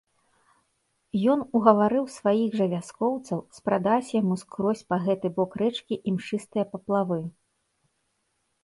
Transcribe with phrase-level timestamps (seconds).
[1.33, 7.23] Ён угаварыў сваіх жа вяскоўцаў спрадаць яму скрозь па гэты бок рэчкі імшыстыя паплавы.